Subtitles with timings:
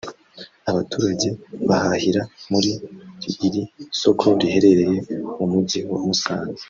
[0.71, 1.27] Abaturage
[1.69, 2.71] bahahira muri
[3.47, 3.61] iri
[4.01, 4.97] soko riherereye
[5.35, 6.59] mu mujyi wa Musanze